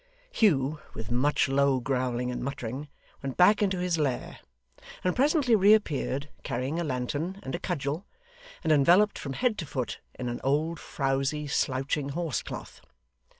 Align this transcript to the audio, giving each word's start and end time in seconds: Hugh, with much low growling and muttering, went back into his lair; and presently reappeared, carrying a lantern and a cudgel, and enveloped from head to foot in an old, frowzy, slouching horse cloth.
Hugh, 0.31 0.79
with 0.95 1.11
much 1.11 1.47
low 1.47 1.79
growling 1.79 2.31
and 2.31 2.41
muttering, 2.43 2.87
went 3.21 3.37
back 3.37 3.61
into 3.61 3.77
his 3.77 3.99
lair; 3.99 4.39
and 5.03 5.15
presently 5.15 5.55
reappeared, 5.55 6.27
carrying 6.41 6.79
a 6.79 6.83
lantern 6.83 7.39
and 7.43 7.53
a 7.53 7.59
cudgel, 7.59 8.07
and 8.63 8.73
enveloped 8.73 9.19
from 9.19 9.33
head 9.33 9.59
to 9.59 9.65
foot 9.67 9.99
in 10.15 10.27
an 10.27 10.41
old, 10.43 10.79
frowzy, 10.79 11.45
slouching 11.45 12.09
horse 12.09 12.41
cloth. 12.41 12.81